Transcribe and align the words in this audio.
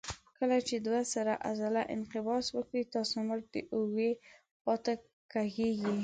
کله 0.37 0.57
چې 0.67 0.75
دوه 0.85 1.01
سره 1.13 1.33
عضله 1.49 1.81
انقباض 1.95 2.45
وکړي 2.51 2.83
تاسې 2.93 3.17
مټ 3.27 3.41
د 3.53 3.55
اوږې 3.73 4.11
خواته 4.61 4.93
کږېږي. 5.33 5.93